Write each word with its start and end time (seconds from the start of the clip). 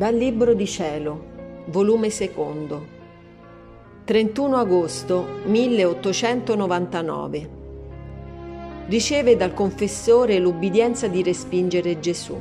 Dal 0.00 0.14
Libro 0.14 0.54
di 0.54 0.66
Cielo, 0.66 1.24
volume 1.66 2.08
secondo, 2.08 2.86
31 4.04 4.56
agosto 4.56 5.26
1899. 5.44 7.50
Riceve 8.86 9.36
dal 9.36 9.52
confessore 9.52 10.38
l'ubbidienza 10.38 11.06
di 11.06 11.22
respingere 11.22 12.00
Gesù. 12.00 12.34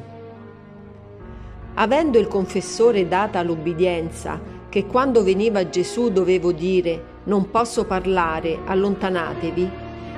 Avendo 1.74 2.18
il 2.18 2.30
confessore 2.30 3.10
data 3.10 3.44
l'ubbidienza, 3.44 4.40
che 4.70 4.86
quando 4.86 5.22
veniva 5.22 5.68
Gesù 5.68 6.12
dovevo 6.12 6.54
dire 6.54 7.18
non 7.26 7.52
posso 7.52 7.84
parlare, 7.84 8.60
allontanatevi, 8.64 9.70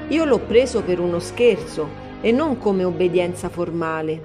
io 0.10 0.26
l'ho 0.26 0.42
preso 0.42 0.84
per 0.84 1.00
uno 1.00 1.18
scherzo 1.18 1.88
e 2.22 2.32
non 2.32 2.60
come 2.60 2.84
obbedienza 2.84 3.50
formale. 3.50 4.22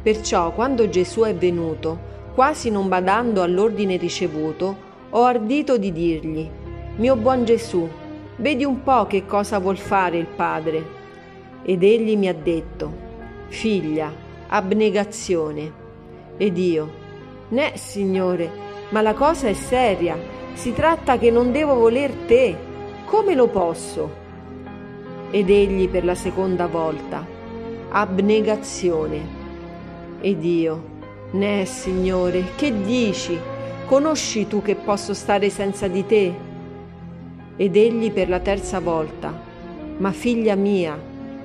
Perciò 0.00 0.52
quando 0.52 0.88
Gesù 0.88 1.22
è 1.22 1.34
venuto, 1.34 2.12
quasi 2.34 2.68
non 2.68 2.88
badando 2.88 3.42
all'ordine 3.42 3.96
ricevuto, 3.96 4.76
ho 5.10 5.22
ardito 5.22 5.78
di 5.78 5.92
dirgli, 5.92 6.48
mio 6.96 7.14
buon 7.14 7.44
Gesù, 7.44 7.88
vedi 8.36 8.64
un 8.64 8.82
po' 8.82 9.06
che 9.06 9.24
cosa 9.24 9.60
vuol 9.60 9.76
fare 9.76 10.18
il 10.18 10.26
Padre. 10.26 11.02
Ed 11.62 11.82
egli 11.84 12.16
mi 12.16 12.26
ha 12.26 12.34
detto, 12.34 12.92
figlia, 13.46 14.12
abnegazione. 14.48 15.82
Ed 16.36 16.58
io, 16.58 16.90
né, 17.50 17.76
Signore, 17.76 18.50
ma 18.88 19.00
la 19.00 19.14
cosa 19.14 19.46
è 19.46 19.54
seria, 19.54 20.18
si 20.54 20.72
tratta 20.72 21.18
che 21.18 21.30
non 21.30 21.52
devo 21.52 21.74
voler 21.74 22.12
te, 22.26 22.56
come 23.04 23.36
lo 23.36 23.46
posso? 23.46 24.22
Ed 25.30 25.48
egli 25.48 25.88
per 25.88 26.04
la 26.04 26.16
seconda 26.16 26.66
volta, 26.66 27.24
abnegazione. 27.90 29.42
Ed 30.20 30.44
io, 30.44 30.93
Né, 31.34 31.64
Signore, 31.64 32.52
che 32.54 32.80
dici? 32.82 33.36
Conosci 33.86 34.46
tu 34.46 34.62
che 34.62 34.76
posso 34.76 35.14
stare 35.14 35.50
senza 35.50 35.88
di 35.88 36.06
te? 36.06 36.32
Ed 37.56 37.74
egli 37.74 38.12
per 38.12 38.28
la 38.28 38.38
terza 38.38 38.78
volta, 38.78 39.36
ma 39.96 40.12
figlia 40.12 40.54
mia, 40.54 40.96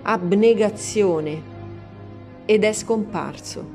abnegazione. 0.04 1.42
Ed 2.46 2.66
è 2.66 2.72
scomparso. 2.72 3.66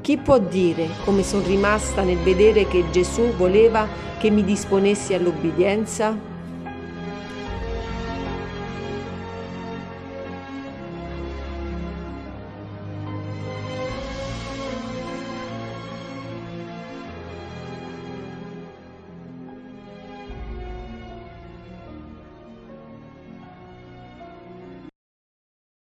Chi 0.00 0.16
può 0.16 0.40
dire 0.40 0.88
come 1.04 1.22
sono 1.22 1.46
rimasta 1.46 2.02
nel 2.02 2.18
vedere 2.18 2.66
che 2.66 2.90
Gesù 2.90 3.32
voleva 3.36 3.86
che 4.18 4.30
mi 4.30 4.42
disponessi 4.42 5.14
all'obbedienza? 5.14 6.18